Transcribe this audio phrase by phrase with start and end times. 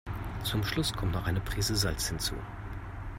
[0.41, 2.33] Zum Schluss kommt noch eine Prise Salz hinzu.